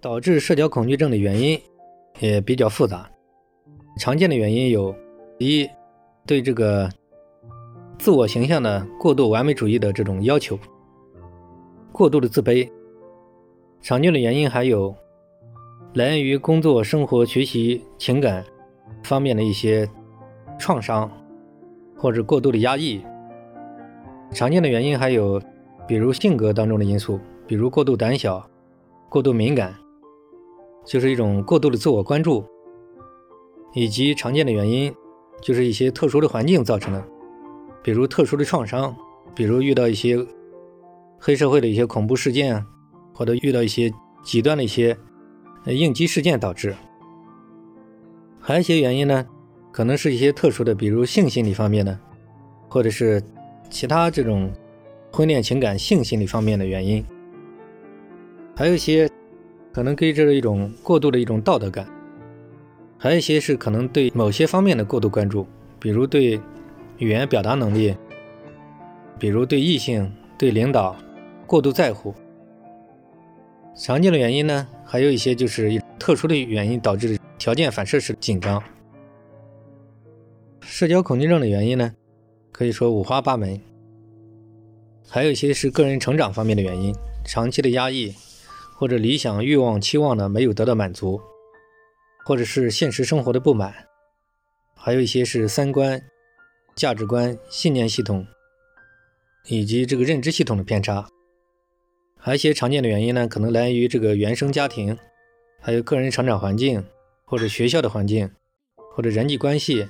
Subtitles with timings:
[0.00, 1.60] 导致社交恐惧症的原因
[2.20, 3.08] 也比较复杂。
[3.98, 4.94] 常见的原因有：
[5.38, 5.68] 一，
[6.26, 6.88] 对这个
[7.98, 10.58] 自我形象的过度完美主义的这种要求，
[11.92, 12.68] 过度的自卑。
[13.82, 14.94] 常见的原因还有
[15.94, 18.44] 来源于工作、生活、学习、情感
[19.02, 19.88] 方面的一些
[20.58, 21.10] 创伤，
[21.96, 23.02] 或者过度的压抑。
[24.32, 25.42] 常见的原因还有，
[25.86, 28.48] 比如性格当中的因素，比如过度胆小、
[29.08, 29.74] 过度敏感，
[30.84, 32.44] 就是一种过度的自我关注，
[33.74, 34.94] 以及常见的原因
[35.40, 37.04] 就是一些特殊的环境造成的，
[37.82, 38.94] 比如特殊的创伤，
[39.34, 40.18] 比如遇到一些
[41.18, 42.64] 黑社会的一些恐怖事件，
[43.14, 43.92] 或者遇到一些
[44.22, 44.96] 极端的一些
[45.66, 46.74] 应激事件导致。
[48.40, 49.26] 还有一些原因呢，
[49.70, 51.98] 可能是一些特殊的，比如性心理方面的，
[52.68, 53.22] 或者是。
[53.72, 54.52] 其他这种
[55.12, 57.06] 婚恋情感性心理方面的原因，
[58.56, 59.08] 还有一些
[59.72, 61.86] 可能跟着一种过度的一种道德感，
[62.98, 65.46] 还有一些是可能对某些方面的过度关注，
[65.78, 66.40] 比如对
[66.98, 67.94] 语言表达能力，
[69.18, 70.96] 比如对异性、对领导
[71.46, 72.14] 过度在乎。
[73.74, 78.62] 常见的原因呢，还有一些就是特殊的原因导致条件反射式紧张。
[80.60, 81.92] 社交恐惧症的原因呢？
[82.52, 83.58] 可以说五花八门，
[85.08, 88.12] 还有一些是个人成长方面的原因，长期的压抑，
[88.80, 91.20] 或者理想、欲望、期望呢没有得到满足，
[92.24, 93.74] 或者是现实生活的不满，
[94.74, 96.02] 还有一些是三观、
[96.74, 98.26] 价值观、信念系统
[99.44, 101.06] 以及这个认知系统的偏差。
[102.16, 104.96] 还有一些常见的原因呢，可能来源于这个原生家庭，
[105.60, 106.82] 还有个人成长环境，
[107.26, 108.30] 或者学校的环境，
[108.94, 109.86] 或者人际关系。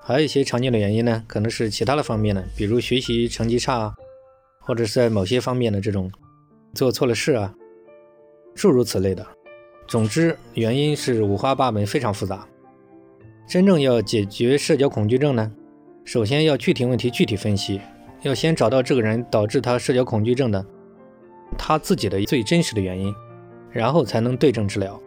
[0.00, 3.92] 还有一些常见的原因呢，可能是其他的方面呢，比如学习成绩差，
[4.60, 6.08] 或者是在某些方面的这种
[6.72, 7.52] 做错了事啊，
[8.54, 9.26] 诸如此类的。
[9.86, 12.46] 总之，原因是五花八门，非常复杂。
[13.48, 15.50] 真正要解决社交恐惧症呢，
[16.04, 17.80] 首先要具体问题具体分析，
[18.22, 20.64] 要先找到这个人导致他社交恐惧症的
[21.58, 23.12] 他自己的最真实的原因，
[23.70, 25.00] 然后才能对症治疗。